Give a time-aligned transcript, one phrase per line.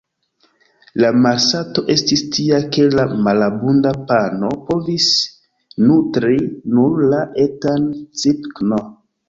[1.01, 5.11] La malsato estis tia ke la malabunda pano povis
[5.87, 6.41] nutri
[6.75, 7.89] nur la etan
[8.25, 8.79] Cipke-n.